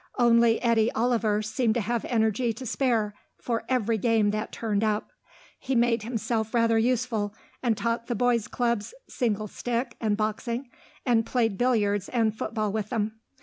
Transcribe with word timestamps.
Only 0.17 0.59
Eddy 0.63 0.91
Oliver 0.93 1.43
seemed 1.43 1.75
to 1.75 1.81
have 1.81 2.03
energy 2.05 2.53
to 2.53 2.65
spare 2.65 3.13
for 3.37 3.63
every 3.69 3.99
game 3.99 4.31
that 4.31 4.51
turned 4.51 4.83
up. 4.83 5.11
He 5.59 5.75
made 5.75 6.01
himself 6.01 6.55
rather 6.55 6.79
useful, 6.79 7.35
and 7.61 7.77
taught 7.77 8.07
the 8.07 8.15
boys' 8.15 8.47
clubs 8.47 8.95
single 9.07 9.47
stick 9.47 9.97
and 10.01 10.17
boxing, 10.17 10.71
and 11.05 11.23
played 11.23 11.55
billiards 11.55 12.09
and 12.09 12.35
football 12.35 12.71
with 12.71 12.89
them. 12.89 13.19